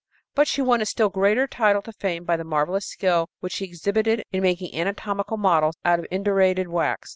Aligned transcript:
But 0.33 0.47
she 0.47 0.63
won 0.63 0.81
a 0.81 0.87
still 0.87 1.09
greater 1.09 1.45
title 1.45 1.83
to 1.83 1.91
fame 1.91 2.23
by 2.23 2.35
the 2.35 2.43
marvelous 2.43 2.87
skill 2.87 3.29
which 3.39 3.53
she 3.53 3.65
exhibited 3.65 4.23
in 4.31 4.41
making 4.41 4.73
anatomical 4.73 5.37
models 5.37 5.75
out 5.85 5.99
of 5.99 6.07
indurated 6.09 6.69
wax. 6.69 7.09